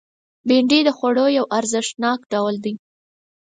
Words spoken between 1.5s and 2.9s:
ارزښتناک ډول دی